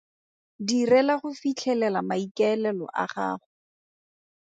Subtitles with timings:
[0.69, 3.45] Direla go fitlhelela maikaelelo a gago.